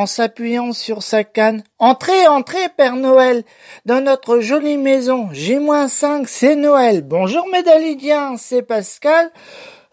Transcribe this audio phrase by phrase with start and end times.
[0.00, 3.44] en s'appuyant sur sa canne Entrez, entrez, Père Noël,
[3.84, 5.28] dans notre jolie maison.
[5.30, 7.02] J-5, c'est Noël.
[7.02, 9.30] Bonjour mes Dalidiens, c'est Pascal.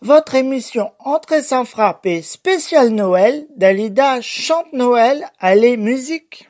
[0.02, 3.48] Votre émission Entrée sans frappe et spécial Noël.
[3.58, 5.28] Dalida chante Noël.
[5.42, 6.50] Allez, musique.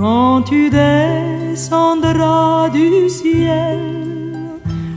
[0.00, 3.80] quand tu descendras du ciel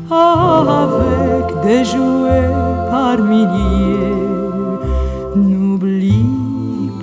[0.09, 2.49] avec des jouets
[2.89, 4.15] par milliers,
[5.35, 6.25] n'oublie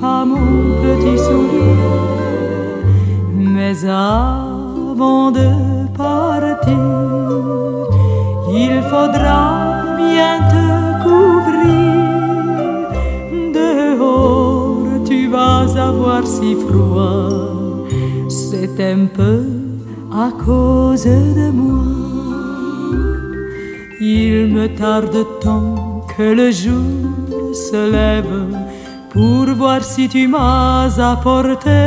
[0.01, 1.77] pas mon petit soulier,
[3.35, 5.51] mais avant de
[5.97, 6.79] partir,
[8.65, 10.65] il faudra bien te
[11.05, 12.89] couvrir
[13.53, 17.50] dehors tu vas avoir si froid.
[18.51, 19.45] C'est un peu
[20.13, 21.85] à cause de moi.
[24.01, 28.47] Il me tarde tant que le jour se lève
[29.11, 31.81] pour voir si tu m'as apporté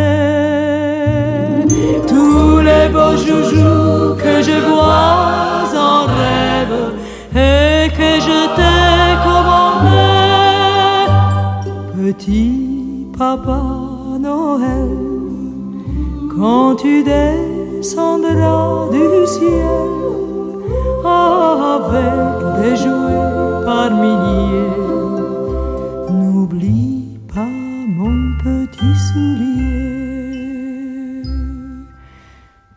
[2.08, 6.79] tous les beaux joujoux que je vois en rêve
[7.35, 10.14] et que je t'ai commandé
[12.03, 13.61] petit papa
[14.20, 15.03] Noël,
[16.43, 19.79] quand tu descendras du ciel
[21.05, 24.75] avec des jouets par milliers,
[26.09, 27.55] n'oublie pas
[27.97, 30.03] mon petit soulier.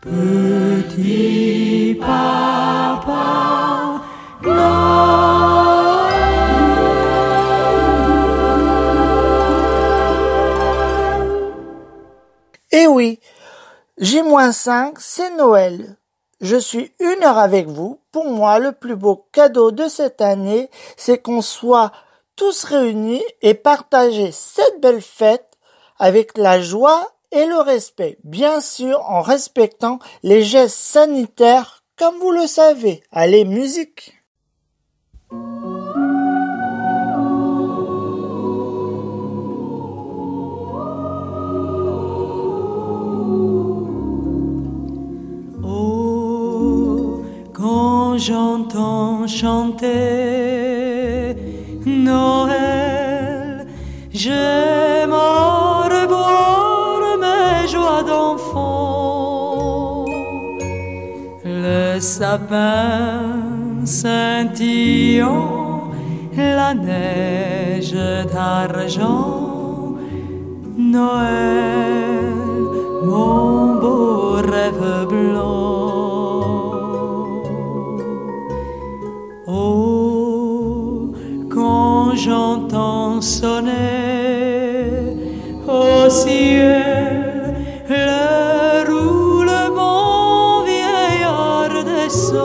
[0.01, 3.37] Petit papa
[12.71, 13.19] Eh oui,
[13.99, 15.97] J-5, c'est Noël.
[16.39, 17.99] je suis une heure avec vous.
[18.11, 21.91] Pour moi, le plus beau cadeau de cette année, c'est qu'on soit
[22.35, 25.57] tous réunis et partager cette belle fête
[25.97, 28.19] avec la joie et le respect.
[28.23, 33.01] Bien sûr, en respectant les gestes sanitaires, comme vous le savez.
[33.11, 34.16] Allez, musique!
[48.17, 49.87] J'entends chanter
[51.85, 53.67] Noël,
[54.11, 60.05] j'aime revoir mes joies d'enfant.
[61.45, 63.21] Le sapin
[63.85, 65.91] scintillant,
[66.35, 67.95] la neige
[68.33, 69.95] d'argent,
[70.77, 72.33] Noël,
[73.03, 75.96] mon beau rêve blanc.
[82.17, 83.71] J'entends sonner
[85.67, 87.53] au ciel
[87.89, 92.35] le roulement vieillard des sons,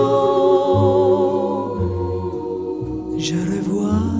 [3.19, 4.10] je revois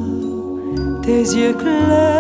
[1.03, 2.12] tes yeux clairs,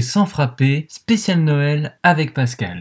[0.00, 2.80] sans frapper, spécial Noël avec Pascal.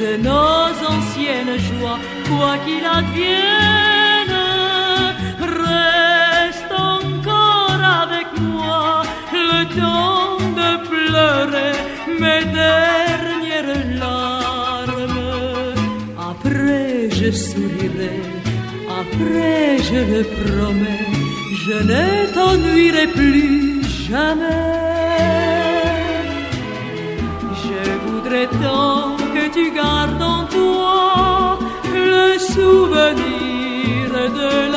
[0.00, 4.36] De nos anciennes joies, quoi qu'il advienne.
[5.66, 9.02] Reste encore avec moi
[9.32, 11.74] le temps de pleurer
[12.22, 15.26] mes dernières larmes.
[16.30, 18.16] Après je sourirai,
[19.00, 21.06] après je le promets,
[21.64, 24.80] je ne t'ennuierai plus jamais.
[27.64, 28.99] Je voudrais tant
[29.60, 31.58] tu gardes en toi
[31.92, 34.08] le souvenir
[34.40, 34.69] de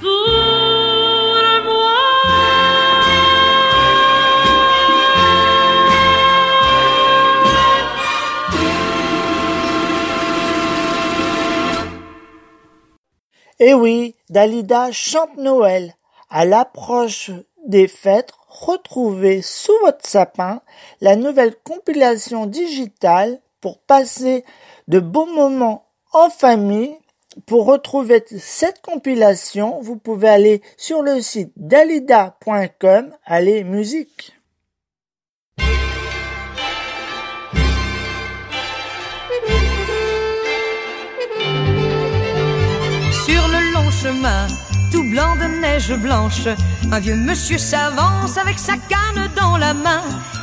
[0.00, 2.00] Pour moi.
[13.60, 15.94] Eh oui, Dalida chante Noël.
[16.32, 17.30] À l'approche
[17.66, 20.62] des fêtes, retrouvez sous votre sapin
[21.00, 24.44] la nouvelle compilation digitale pour passer
[24.88, 26.96] de beaux moments en famille.
[27.46, 34.34] Pour retrouver cette compilation, vous pouvez aller sur le site dalida.com, allez musique.
[43.24, 44.48] Sur le long chemin,
[44.90, 46.46] tout blanc de neige blanche,
[46.90, 50.02] un vieux monsieur s'avance avec sa canne dans la main.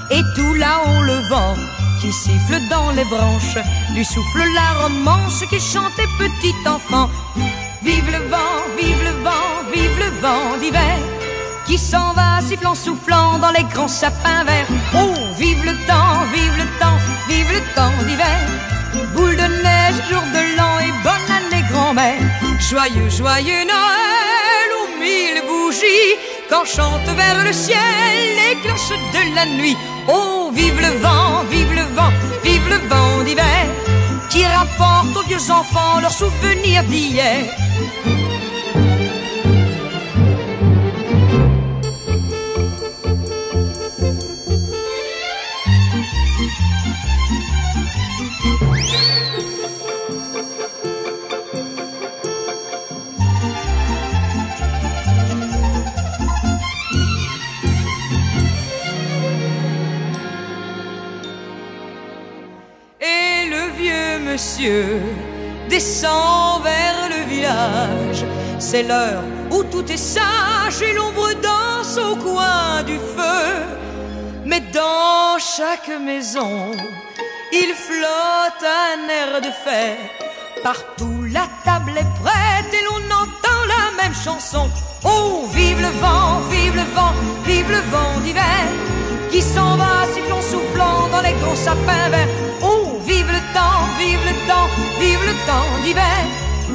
[0.10, 1.56] Et tout là-haut le vent
[2.02, 3.58] qui siffle dans les branches
[3.94, 7.10] lui souffle la romance qu'il chantait petit enfant.
[7.84, 10.98] Vive le vent, vive le vent, vive le vent d'hiver
[11.68, 14.68] qui s'en va sifflant, soufflant dans les grands sapins verts.
[14.96, 18.40] Oh, vive le temps, vive le temps, vive le temps d'hiver.
[19.14, 22.22] Boule de neige, jour de l'an et bonne année grand-mère.
[22.60, 24.07] Joyeux, joyeux Noël
[25.78, 26.18] bougies
[26.50, 26.66] quand
[27.16, 27.78] vers le ciel
[28.36, 29.78] les cloches de la nuit.
[30.08, 32.12] Oh, vive le vent, vive le vent,
[32.44, 33.66] vive le vent d'hiver
[34.30, 37.44] qui rapporte aux vieux enfants leurs souvenirs d'hier.
[65.70, 68.26] Descend vers le village.
[68.60, 73.64] C'est l'heure où tout est sage et l'ombre danse au coin du feu.
[74.46, 76.72] Mais dans chaque maison,
[77.52, 80.64] il flotte un air de fête.
[80.64, 84.70] Partout la table est prête et l'on entend la même chanson.
[85.04, 87.14] Oh, vive le vent, vive le vent,
[87.46, 88.68] vive le vent d'hiver
[89.32, 92.28] qui s'en va sifflant, soufflant dans les gros sapins verts.
[93.58, 96.24] Vive le temps, vive le temps, vive le temps d'hiver.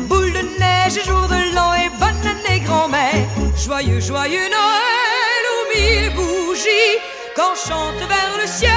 [0.08, 3.26] Boule de neige et jour de l'an et bonne année grand-mère.
[3.56, 6.98] Joyeux, joyeux Noël aux mille bougies
[7.36, 8.71] quand chantent vers le ciel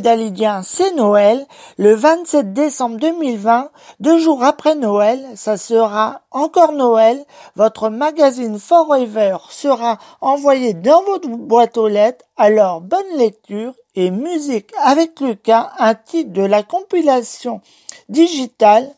[0.00, 1.46] Dalidiens, c'est Noël.
[1.78, 3.70] Le 27 décembre 2020,
[4.00, 7.24] deux jours après Noël, ça sera encore Noël.
[7.56, 12.24] Votre magazine Forever sera envoyé dans votre boîte aux lettres.
[12.36, 17.60] Alors, bonne lecture et musique avec Lucas, un titre de la compilation
[18.08, 18.90] digitale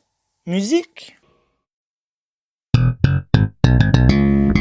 [0.46, 1.16] Musique.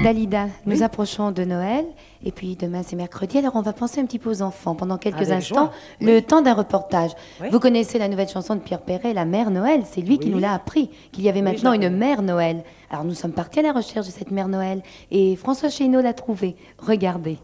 [0.04, 1.86] Dalida, nous approchons de Noël
[2.26, 4.98] et puis demain c'est mercredi, alors on va penser un petit peu aux enfants pendant
[4.98, 7.12] quelques Avec instants, le temps d'un reportage.
[7.40, 7.48] Oui.
[7.50, 10.40] Vous connaissez la nouvelle chanson de Pierre Perret, La Mère Noël, c'est lui qui nous
[10.40, 12.66] l'a appris, qu'il y avait maintenant une Mère Noël.
[12.90, 16.14] Alors nous sommes partis à la recherche de cette Mère Noël et François Chénaud l'a
[16.14, 16.58] trouvée.
[16.80, 17.38] Regardez.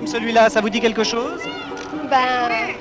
[0.00, 1.42] Comme celui-là, ça vous dit quelque chose?
[2.08, 2.72] Ben,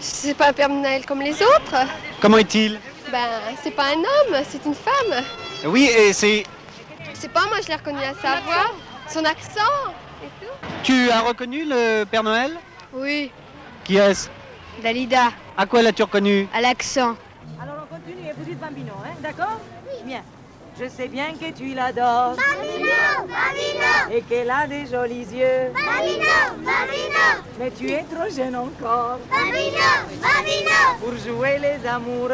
[0.00, 1.76] c'est pas un Père Noël comme les autres.
[2.22, 2.80] Comment est-il?
[3.12, 3.28] Ben,
[3.62, 5.22] c'est pas un homme, c'est une femme.
[5.66, 6.44] Oui, et c'est...
[7.12, 8.72] Je sais pas, moi je l'ai reconnu à sa voix,
[9.06, 9.60] son accent
[10.24, 10.50] et tout.
[10.82, 12.52] Tu as reconnu le Père Noël?
[12.94, 13.30] Oui,
[13.84, 14.28] Qui est-ce?
[14.82, 16.48] Dalida, À quoi l'as-tu reconnu?
[16.54, 17.16] À l'accent.
[17.60, 19.60] Alors on continue et vous dites Bambino, hein D'accord?
[20.06, 20.22] Bien.
[20.80, 22.36] Je sais bien que tu l'adores.
[24.12, 25.72] Et qu'elle a des jolis yeux.
[27.58, 29.18] Mais tu es trop jeune encore.
[31.00, 32.32] Pour jouer les amoureux.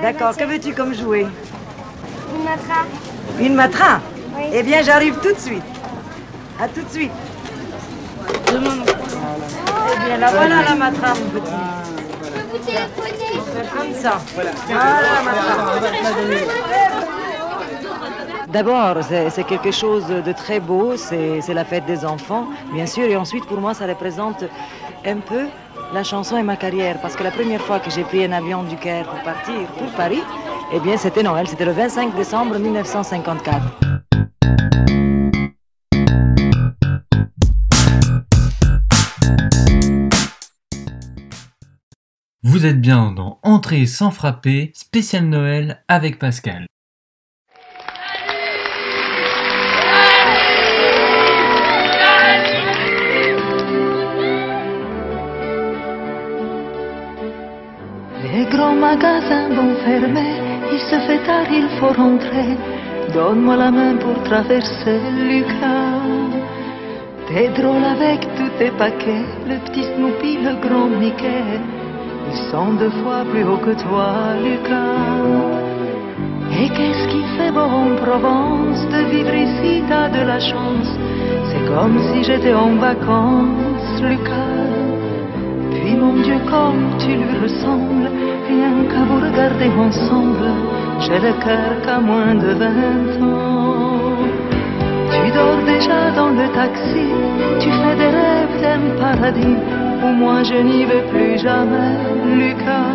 [0.00, 1.26] D'accord, que veux-tu comme jouer
[2.34, 2.86] Une matra.
[3.38, 4.00] Une matra?
[4.52, 5.64] Eh bien, j'arrive tout de suite.
[6.58, 7.12] À tout de suite.
[8.50, 11.52] Eh bien, la voilà la matra, mon petit.
[12.66, 12.88] Faire
[13.76, 14.20] comme ça.
[14.34, 14.50] Voilà
[15.16, 15.54] la matra.
[18.48, 18.96] D'abord,
[19.30, 23.16] c'est quelque chose de très beau, c'est c'est la fête des enfants, bien sûr, et
[23.16, 24.44] ensuite pour moi ça représente
[25.04, 25.46] un peu
[25.92, 28.62] la chanson et ma carrière, parce que la première fois que j'ai pris un avion
[28.62, 30.22] du Caire pour partir pour Paris,
[30.72, 33.87] eh bien c'était Noël, c'était le 25 décembre 1954.
[42.58, 46.66] Vous êtes bien dans Entrée sans frapper, spécial Noël avec Pascal.
[58.24, 60.40] Les grands magasins vont fermer,
[60.72, 62.56] il se fait tard, il faut rentrer.
[63.14, 64.98] Donne-moi la main pour traverser
[65.30, 66.00] Lucas.
[67.28, 71.60] T'es drôle avec tous tes paquets, le petit Snoopy, le grand Mickey.
[72.50, 75.58] Sont deux fois plus hauts que toi, Lucas.
[76.60, 80.90] Et qu'est-ce qui fait beau en Provence de vivre ici, t'as de la chance.
[81.48, 84.68] C'est comme si j'étais en vacances, Lucas.
[85.72, 88.10] Puis mon Dieu, comme tu lui ressembles,
[88.48, 90.50] rien qu'à vous regarder ensemble,
[91.00, 94.18] j'ai le cœur qu'à moins de vingt ans.
[95.12, 97.06] Tu dors déjà dans le taxi,
[97.60, 99.58] tu fais des rêves d'un paradis,
[100.02, 101.94] où moi je n'y vais plus jamais,
[102.38, 102.94] Lucas.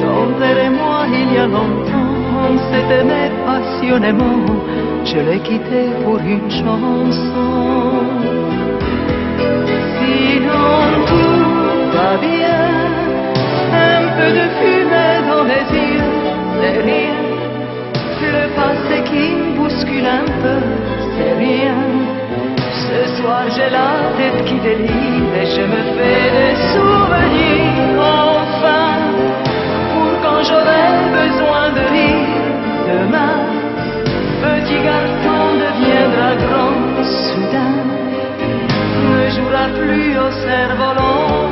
[0.00, 2.14] Ton père et moi, il y a longtemps,
[2.48, 4.44] on s'est aimé passionnément,
[5.04, 7.52] je l'ai quitté pour une chanson.
[9.96, 11.44] Sinon tout
[11.96, 12.64] va bien,
[13.96, 16.10] un peu de fumée dans les yeux,
[16.60, 17.24] c'est rien.
[18.36, 20.60] Le passé qui bouscule un peu,
[21.16, 21.93] c'est rien.
[22.94, 28.94] Ce soir j'ai la tête qui délire et je me fais des souvenirs, enfin,
[29.90, 30.86] pour quand j'aurai
[31.20, 32.44] besoin de rire
[32.92, 33.36] demain.
[34.44, 37.76] Petit garçon deviendra grand soudain
[39.02, 41.48] ne jouera plus au cerf-volant.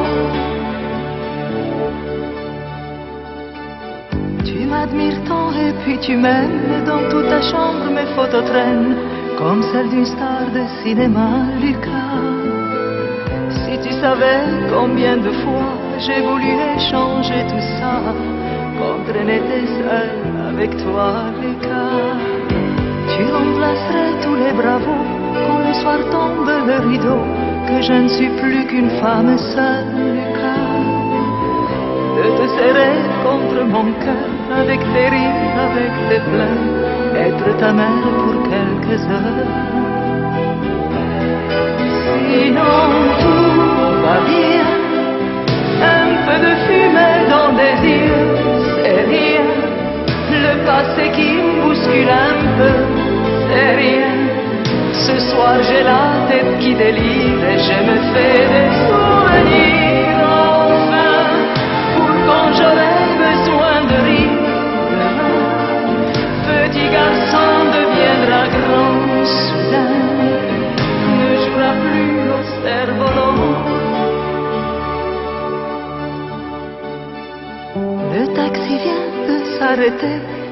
[4.45, 6.85] Tu m'admires tant et puis tu m'aimes.
[6.87, 9.12] Dans toute ta chambre, mes photos traînent
[9.43, 12.23] comme celle d'une star de cinéma, Lucas.
[13.61, 15.73] Si tu savais combien de fois
[16.05, 17.95] j'ai voulu échanger tout ça
[18.79, 20.11] contre un été seul
[20.51, 21.09] avec toi,
[21.43, 22.15] Lucas.
[23.13, 25.07] Tu remplacerais tous les bravos
[25.45, 27.23] quand le soir tombe le rideau,
[27.69, 30.71] que je ne suis plus qu'une femme seule, Lucas.
[32.17, 34.29] De te serrer contre mon cœur,
[34.61, 36.82] avec tes rires, avec tes pleurs,
[37.16, 39.51] être ta mère pour quelques heures.
[42.27, 42.87] Sinon
[43.22, 44.68] tout va bien,
[45.98, 48.27] un peu de fumée dans les yeux,
[48.83, 49.46] c'est rien.
[50.31, 52.75] Le passé qui me bouscule un peu,
[53.48, 54.12] c'est rien.
[54.94, 59.82] Ce soir j'ai la tête qui délire et je me fais des souvenirs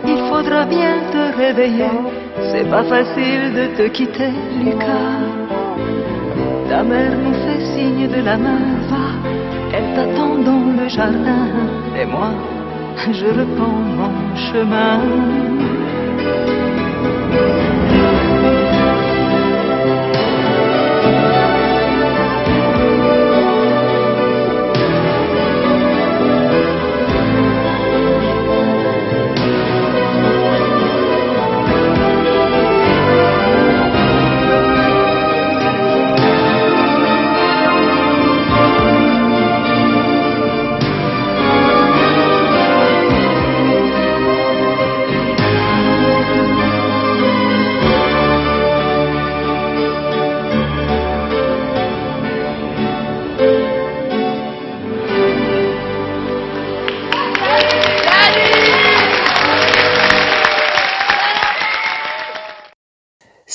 [0.07, 1.91] il faudra bien te réveiller.
[2.51, 5.21] C'est pas facile de te quitter, Lucas.
[6.69, 9.07] Ta mère nous fait signe de la main, va,
[9.75, 11.49] elle t'attend dans le jardin.
[12.01, 12.31] Et moi,
[12.97, 15.60] je reprends mon chemin.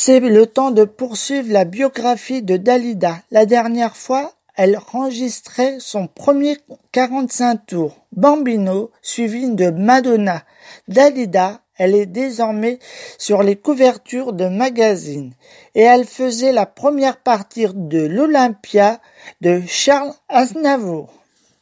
[0.08, 3.24] C'est le temps de poursuivre la biographie de Dalida.
[3.32, 6.60] La dernière fois, elle enregistrait son premier
[6.92, 10.44] 45 tours, Bambino, suivi de Madonna.
[10.88, 12.78] Dalida, elle est désormais
[13.18, 15.34] sur les couvertures de magazines
[15.74, 19.02] et elle faisait la première partie de l'Olympia
[19.42, 21.12] de Charles Aznavour.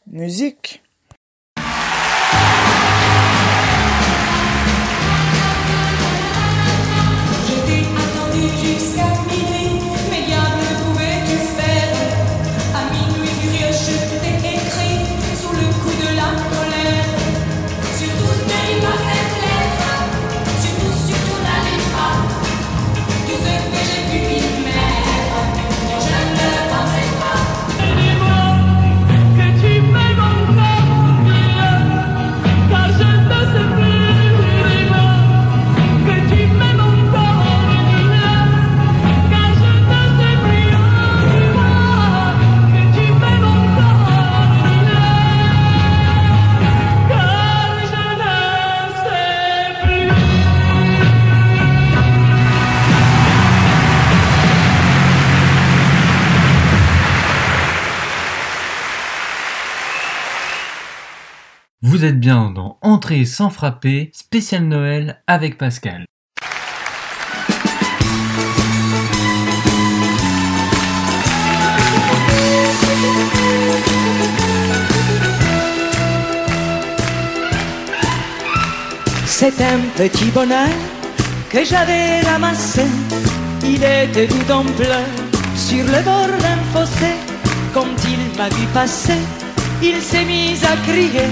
[0.07, 0.82] Musique.
[61.93, 66.05] Vous êtes bien dans Entrée sans frapper, spécial Noël avec Pascal.
[79.27, 80.69] C'est un petit bonheur
[81.51, 82.85] que j'avais ramassé.
[83.63, 85.13] Il était tout en pleurs
[85.55, 87.13] sur le bord d'un fossé.
[87.71, 89.19] Quand il m'a vu passer,
[89.83, 91.29] il s'est mis à crier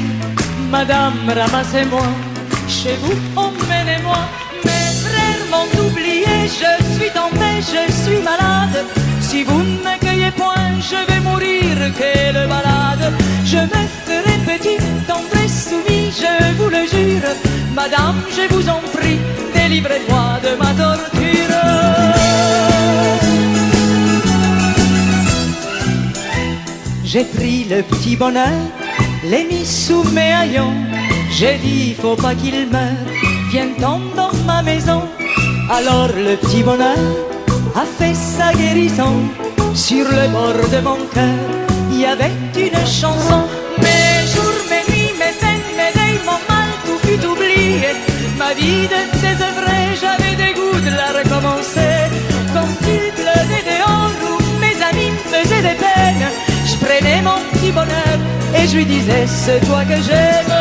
[0.72, 2.08] Madame, ramassez-moi,
[2.70, 4.20] chez vous, emmenez-moi.
[4.64, 8.86] Mes frères m'ont oublié, je suis tombé, je suis malade.
[9.20, 13.14] Si vous ne m'accueillez point, je vais mourir, quelle balade.
[13.44, 17.30] Je me ferai petit, tendre soumis, je vous le jure.
[17.76, 19.20] Madame, je vous en prie,
[19.54, 21.41] délivrez-moi de ma torture.
[27.14, 28.58] J'ai pris le petit bonheur,
[29.26, 30.78] l'ai mis sous mes haillons.
[31.30, 33.06] J'ai dit, faut pas qu'il meure,
[33.52, 35.02] viens-t'en dans ma maison.
[35.70, 37.04] Alors le petit bonheur
[37.76, 39.16] a fait sa guérison.
[39.74, 41.40] Sur le bord de mon cœur,
[41.92, 43.44] il y avait une chanson.
[43.80, 47.90] Mes jours, mes nuits, mes peines, mes deuils, mon mal, tout fut oublié.
[48.40, 51.81] Ma vie de désœuvrée, j'avais des goûts de la recommencer.
[56.84, 58.16] Prenais mon petit bonheur
[58.58, 60.54] et je lui disais c'est toi que j'aime.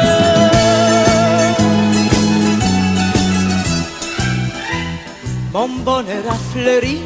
[5.52, 7.00] Mon bonheur a fleuri,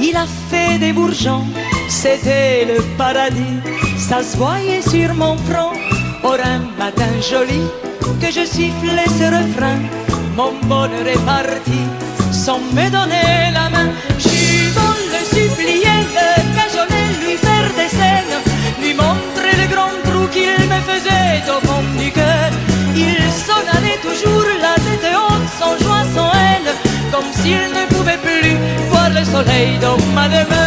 [0.00, 1.46] il a fait des bourgeons,
[1.88, 3.60] c'était le paradis,
[3.98, 5.74] ça se voyait sur mon front.
[6.22, 7.62] Or un matin joli,
[8.20, 9.78] que je sifflais ce refrain,
[10.36, 11.80] mon bonheur est parti,
[12.32, 13.90] sans me donner la main.
[17.98, 18.38] Scènes,
[18.82, 22.50] lui montrer le grand trou qu'il me faisait au fond du cœur.
[22.94, 26.70] Il s'en allait toujours la tête haute, sans joie, sans haine,
[27.12, 28.56] comme s'il ne pouvait plus
[28.90, 30.66] voir le soleil dans ma demeure.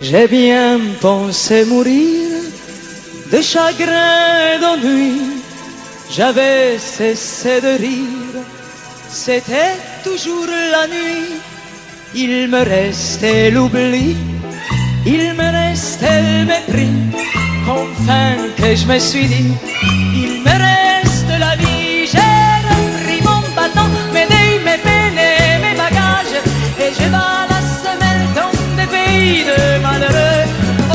[0.00, 2.30] J'ai bien pensé mourir
[3.30, 5.20] de chagrin d'ennui.
[6.10, 8.17] J'avais cessé de rire,
[9.08, 11.40] c'était toujours la nuit.
[12.14, 14.16] Il me restait l'oubli,
[15.04, 16.96] il me restait le mépris.
[17.68, 19.52] Enfin que je me suis dit,
[20.14, 22.06] il me reste la vie.
[22.10, 22.18] J'ai
[22.70, 25.20] repris mon bâton, mes deuils, mes peines
[25.60, 26.38] mes bagages,
[26.80, 30.46] et je bats la semelle dans des pays de malheureux.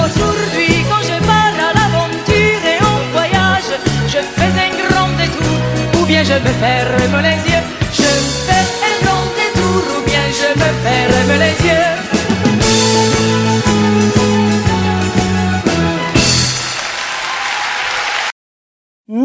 [0.04, 3.72] Aujourd'hui, quand je pars à l'aventure et en voyage,
[4.08, 7.53] je fais un grand détour, ou bien je me ferme les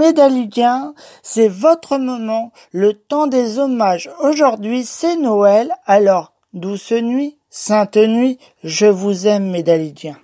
[0.08, 4.08] Médaillien, c'est votre moment, le temps des hommages.
[4.20, 10.16] Aujourd'hui, c'est Noël, alors, douce nuit, sainte nuit, je vous aime, Médaillien.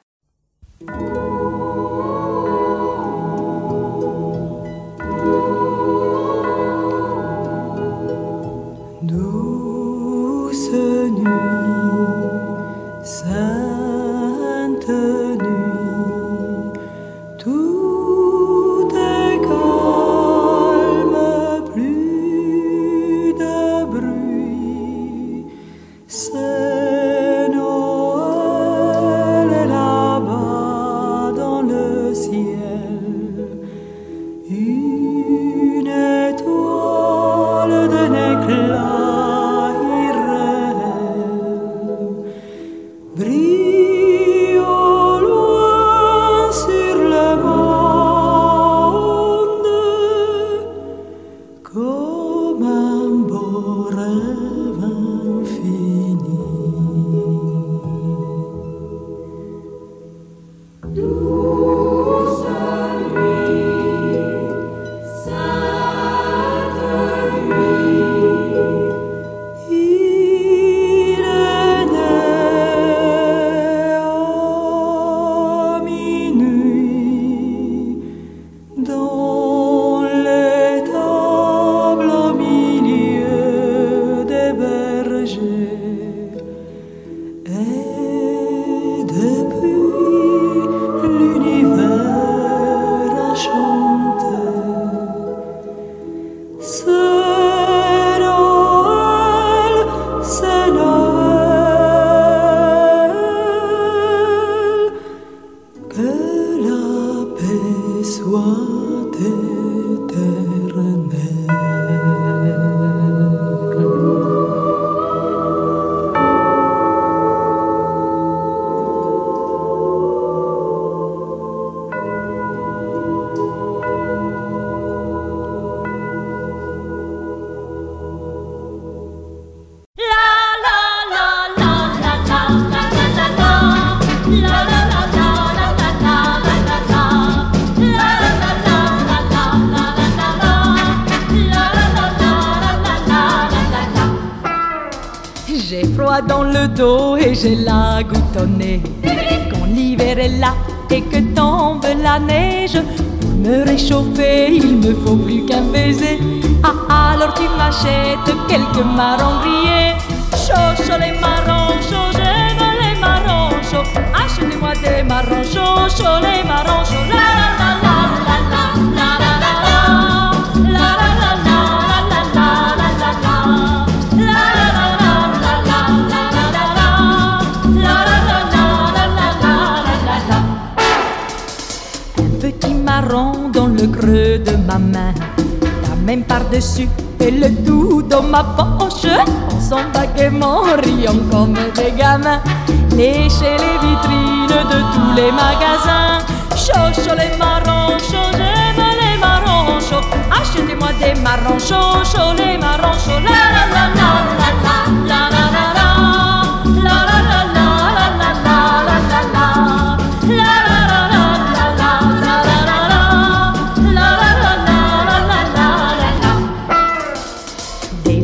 [195.14, 196.18] les magasins.
[196.56, 200.06] Chaud, chaud les marrons chauds, j'aime les marrons chauds.
[200.30, 203.20] Achetez-moi des marrons chauds, chaud les marrons chauds.
[203.20, 204.43] La la la la.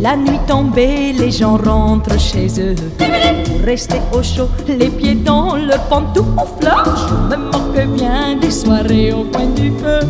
[0.02, 2.74] La nuit tombée, les gens rentrent chez eux.
[2.96, 6.86] Pour rester au chaud, les pieds dans le pantouflage.
[7.06, 10.00] Je me manque bien des soirées au coin du feu.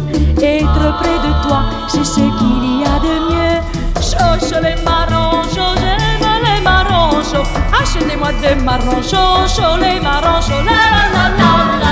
[0.41, 3.61] Être près de toi, c'est ce qu'il y a de mieux.
[4.01, 7.19] Choche les marrons, j'aime les marrons,
[7.83, 11.90] achetez-moi des marrons, chauds, les marrons, la la la la la.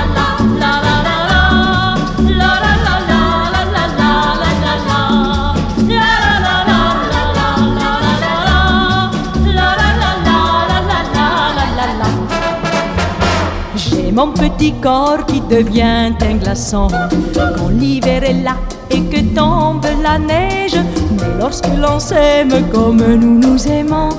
[14.19, 16.89] mon petit corps qui devient un glaçon.
[17.33, 18.57] Quand l'hiver est là
[18.89, 20.75] et que tombe la neige,
[21.17, 24.09] mais lorsque l'on s'aime comme nous nous aimons,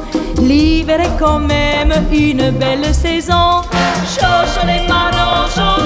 [0.41, 3.61] l'hiver est quand même une belle saison.
[4.15, 5.85] Chauffe les marrons, chauffe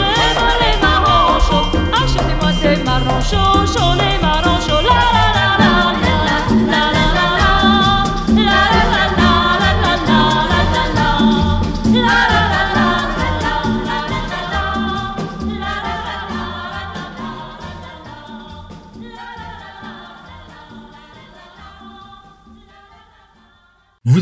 [0.62, 5.33] les marrons, chauffe, achetez-moi des marrons, chauffe les marrons, chauffe la la.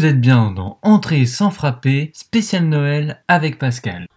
[0.02, 4.08] Vous êtes bien dans Entrée sans frapper, spécial Noël avec Pascal.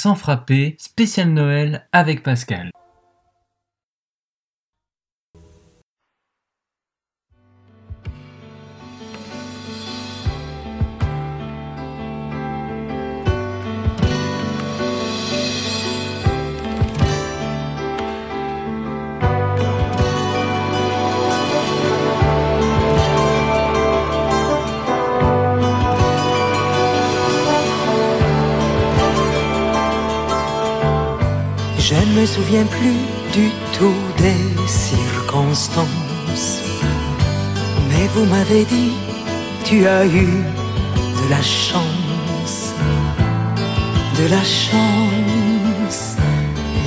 [0.00, 2.70] Sans frapper, spécial Noël avec Pascal.
[38.14, 38.92] Vous m'avez dit,
[39.64, 40.28] tu as eu
[41.20, 42.74] de la chance,
[44.18, 46.16] de la chance.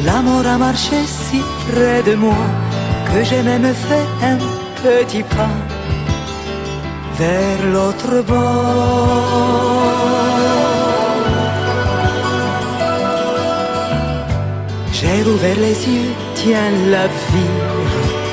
[0.05, 2.45] L'amour a marché si près de moi
[3.07, 4.37] que j'ai même fait un
[4.83, 5.57] petit pas
[7.17, 9.63] vers l'autre bord.
[14.91, 17.55] J'ai ouvert les yeux, tiens, la vie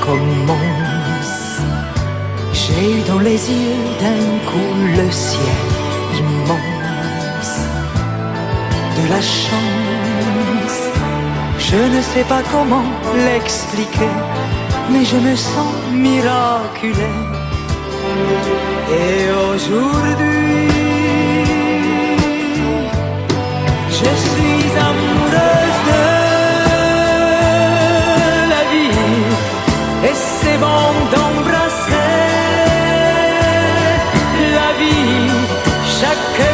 [0.01, 0.80] recommence.
[2.73, 5.65] J'ai eu dans les yeux d'un coup le ciel
[6.19, 7.55] immense.
[8.97, 10.79] De la chance,
[11.59, 12.85] je ne sais pas comment
[13.25, 14.13] l'expliquer,
[14.89, 17.11] mais je me sens miraculé.
[18.89, 20.67] Et aujourd'hui,
[23.89, 26.20] je suis amoureuse de
[36.37, 36.50] chaque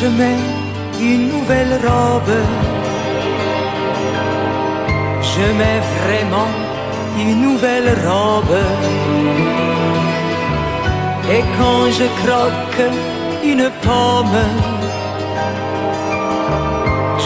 [0.00, 0.42] je mets
[0.98, 2.34] une nouvelle robe,
[5.20, 6.50] je mets vraiment
[7.18, 8.56] une nouvelle robe.
[11.34, 12.82] Et quand je croque
[13.44, 14.40] une pomme,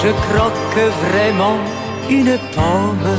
[0.00, 1.58] je croque vraiment
[2.10, 3.10] une pomme.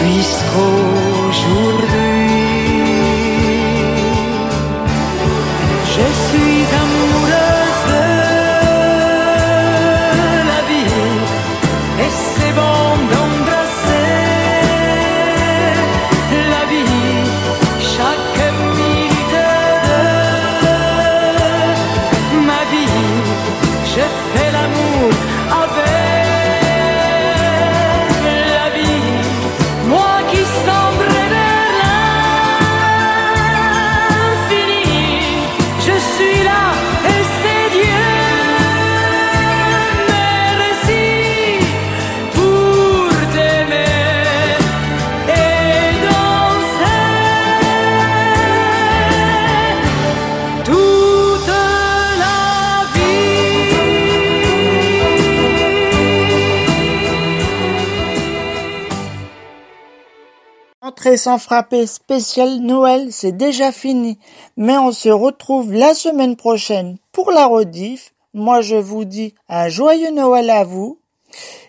[0.00, 2.23] Puisqu'aujourd'hui,
[61.16, 64.18] Sans frapper spécial Noël, c'est déjà fini.
[64.56, 68.12] Mais on se retrouve la semaine prochaine pour la rediff.
[68.32, 70.98] Moi, je vous dis un joyeux Noël à vous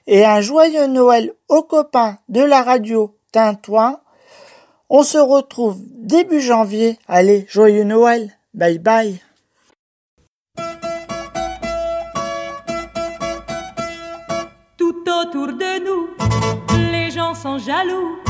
[0.07, 3.99] et un joyeux Noël aux copains de la radio Tintouin.
[4.89, 6.97] On se retrouve début janvier.
[7.07, 8.31] Allez, joyeux Noël.
[8.53, 9.21] Bye bye.
[14.77, 16.09] Tout autour de nous,
[16.91, 18.24] les gens sont jaloux.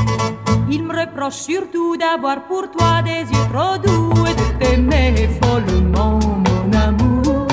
[0.70, 6.20] Ils me reprochent surtout d'avoir pour toi des yeux trop doux et de t'aimer follement,
[6.20, 7.48] mon amour.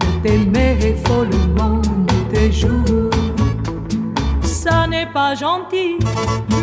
[0.00, 3.10] De t'aimer follement de tes jours.
[4.42, 5.98] Ça n'est pas gentil,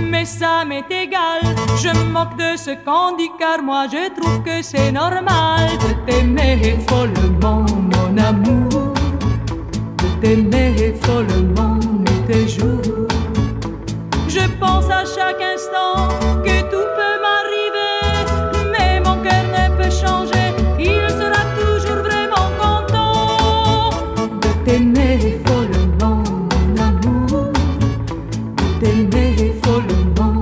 [0.09, 1.41] mais ça m'est égal.
[1.81, 6.09] Je me moque de ce qu'on dit car moi je trouve que c'est normal de
[6.09, 8.93] t'aimer follement, mon amour.
[9.97, 12.78] De t'aimer follement de tes jours.
[14.59, 16.09] Pense à chaque instant
[16.43, 20.53] que tout peut m'arriver, mais mon cœur ne peut changer.
[20.77, 23.89] Il sera toujours vraiment content
[24.41, 27.53] de t'aimer follement, mon amour.
[28.57, 30.39] De t'aimer follement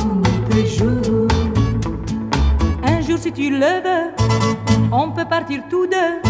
[0.49, 1.27] tes jours.
[2.83, 4.13] Un jour, si tu le veux,
[4.91, 6.21] on peut partir tous deux.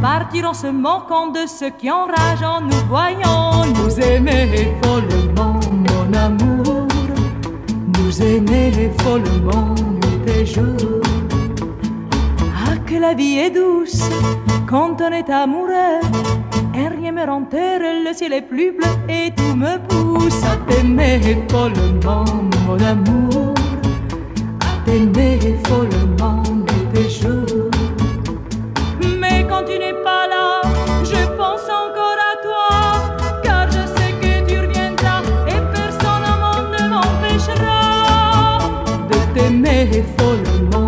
[0.00, 6.12] Partir en se moquant de ceux qui enragent en nous voyant nous aimer follement, mon
[6.14, 6.87] amour
[8.22, 9.74] aimer follement
[10.26, 11.02] tes jours.
[12.42, 14.02] Ah, que la vie est douce
[14.68, 16.00] quand on est amoureux.
[16.74, 21.20] Et rien me rend le ciel est plus bleu et tout me pousse à t'aimer
[21.50, 22.24] follement,
[22.66, 23.54] mon amour.
[24.60, 26.42] À t'aimer follement
[26.94, 27.70] tes jours.
[29.20, 29.97] Mais quand tu n'es
[39.48, 40.87] de t'aimer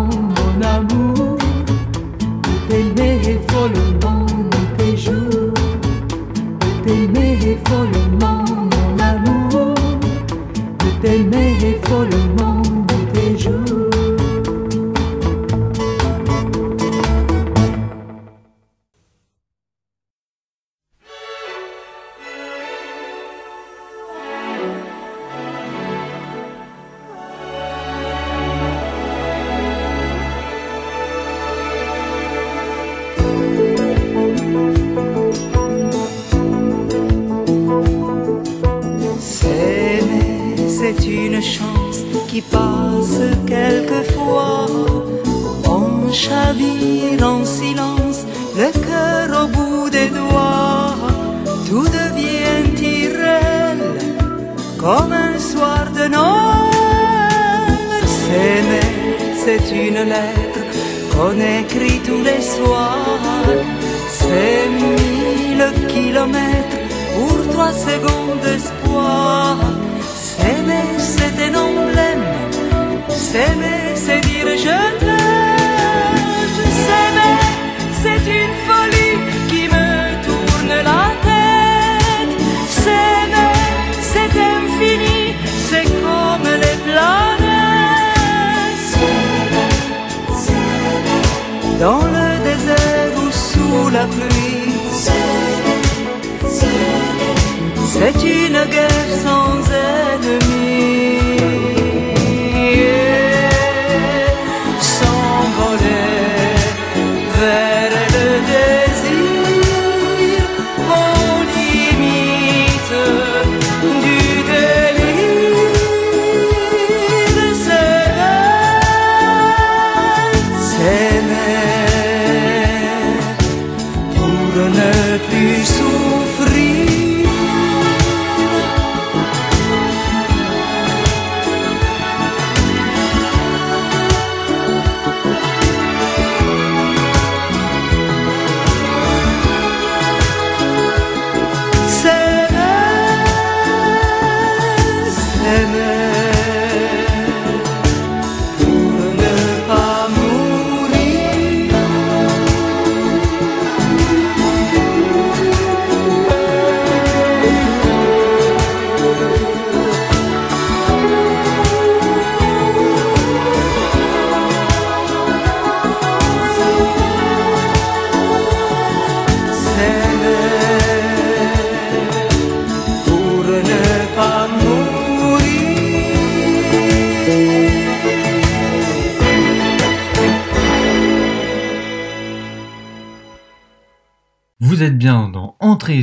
[98.01, 98.57] C'est une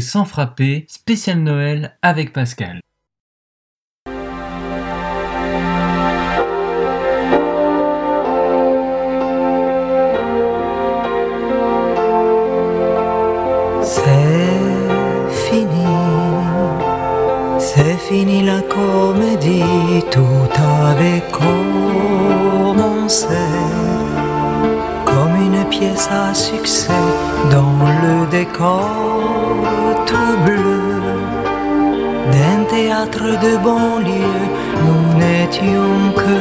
[0.01, 2.80] sans frapper, spécial Noël avec Pascal.
[13.82, 14.59] C'est
[15.46, 15.68] fini
[17.59, 20.51] C'est fini la comédie, tout
[20.90, 23.26] avait commencé
[25.05, 27.07] comme une pièce à succès
[27.59, 28.88] dans le décor
[30.09, 30.80] tout bleu
[32.32, 34.44] d'un théâtre de banlieue.
[34.86, 36.38] Nous n'étions que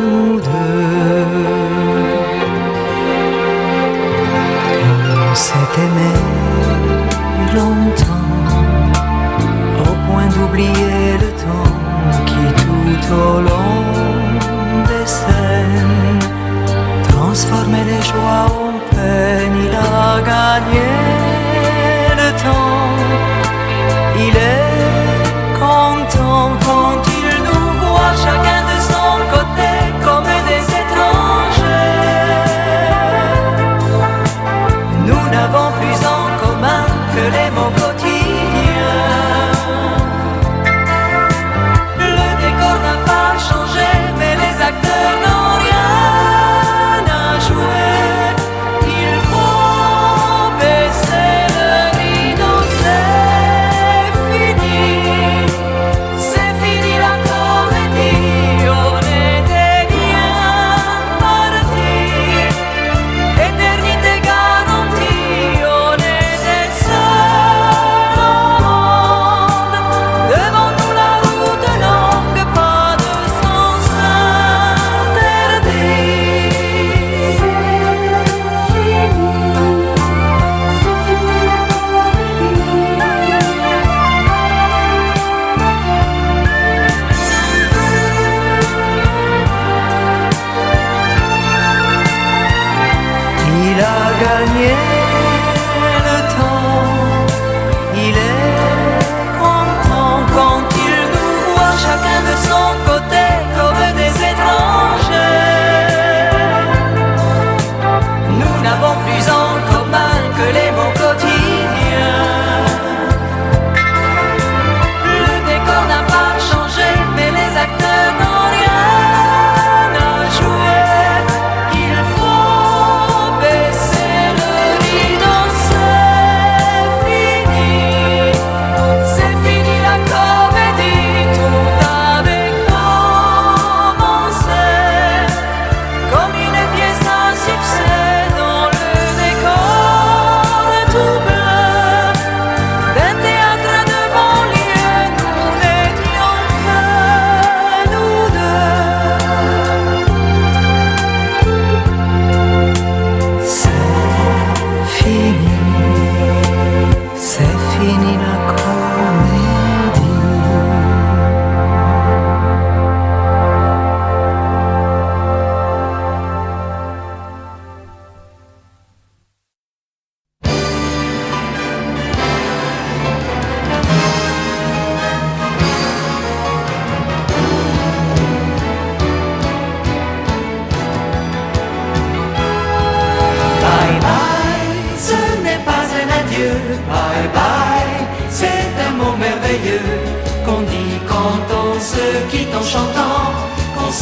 [0.00, 1.26] nous deux.
[5.30, 6.12] On s'est aimé
[7.58, 8.34] longtemps
[9.88, 11.76] au point d'oublier le temps
[12.28, 13.80] qui tout au long
[14.90, 16.20] des scènes
[17.10, 18.67] transformait les joies
[19.18, 19.56] en peine.
[19.64, 21.07] Il a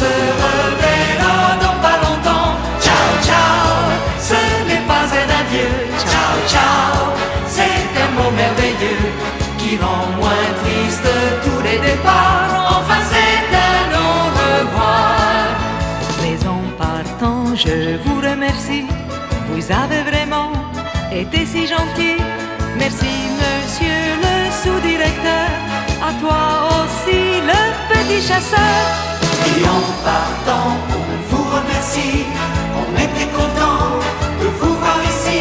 [0.00, 0.12] se
[0.44, 2.52] reverra dans pas longtemps.
[2.84, 3.68] Ciao, ciao,
[4.28, 5.72] ce n'est pas un adieu.
[6.10, 6.96] Ciao, ciao,
[7.56, 9.06] c'est un mot merveilleux
[9.58, 11.10] qui rend moins triste
[11.44, 12.52] tous les départs.
[12.76, 15.46] Enfin, c'est un au revoir.
[16.22, 18.86] Mais en partant, je vous remercie.
[19.48, 20.52] Vous avez vraiment
[21.10, 22.16] été si gentil.
[22.78, 25.48] Merci, monsieur le sous-directeur.
[26.08, 26.42] À toi
[26.76, 27.20] aussi,
[27.50, 29.15] le petit chasseur.
[29.46, 30.70] Et en partant,
[31.00, 32.24] on vous remercie.
[32.80, 34.00] On était content
[34.40, 35.40] de vous voir ici.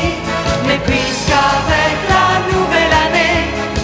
[0.67, 3.39] Mais puisqu'avec la nouvelle année,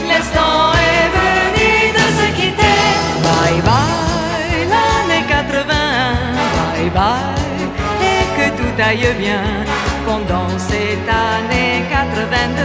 [0.09, 2.81] l'instant est venu de se quitter.
[3.27, 6.13] Bye bye, l'année 81.
[6.57, 7.63] Bye bye,
[8.11, 9.43] et que tout aille bien
[10.05, 12.63] pendant cette année 82.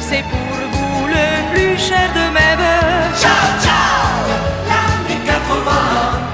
[0.00, 3.02] C'est pour vous le plus cher de mes voeux.
[3.20, 4.24] Ciao, ciao,
[4.68, 6.31] l'année 80.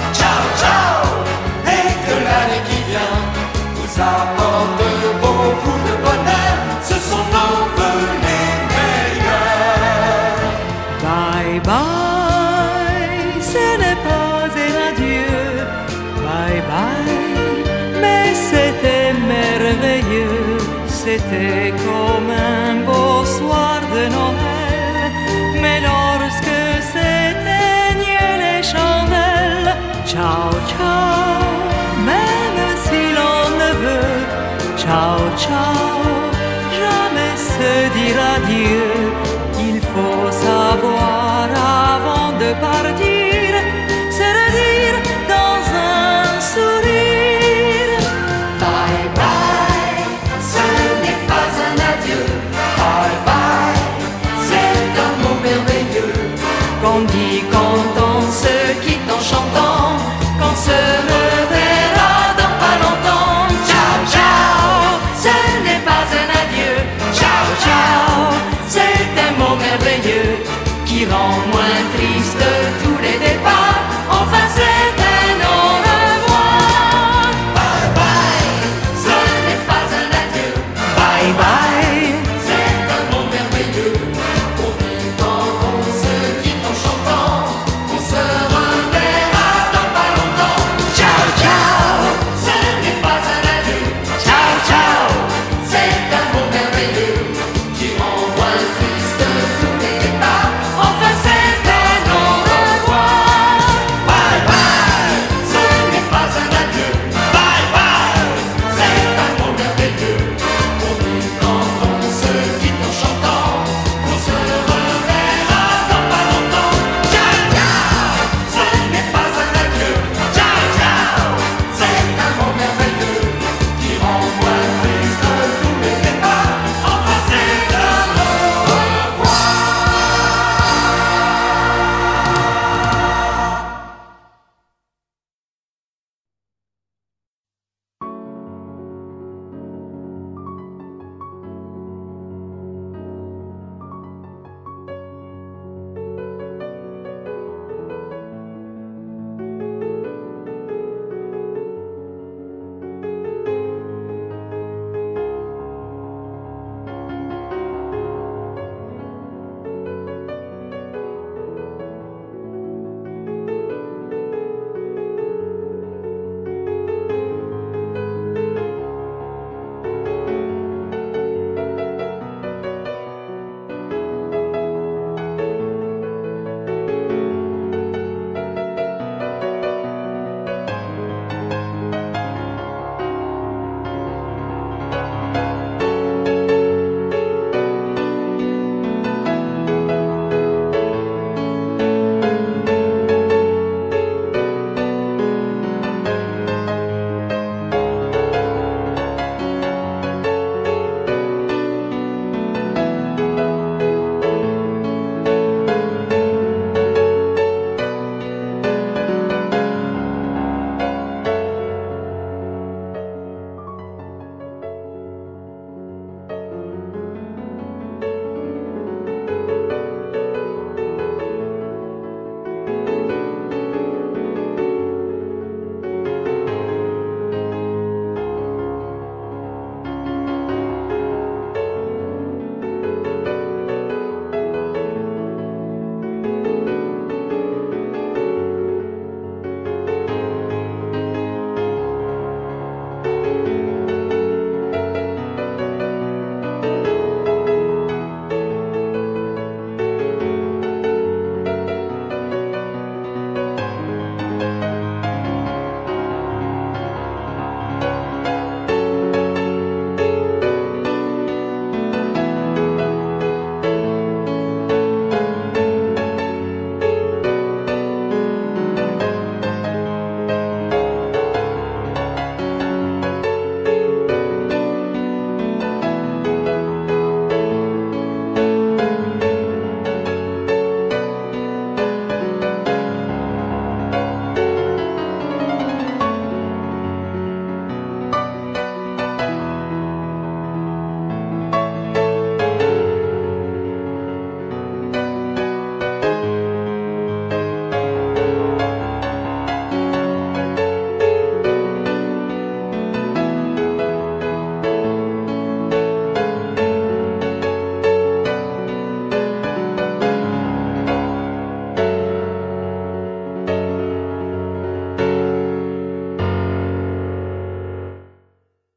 [18.58, 20.58] C'était merveilleux.
[20.86, 22.97] C'était comme un beau